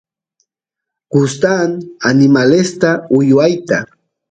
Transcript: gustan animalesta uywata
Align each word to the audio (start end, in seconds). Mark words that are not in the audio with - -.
gustan 1.13 1.69
animalesta 2.11 2.91
uywata 3.21 3.77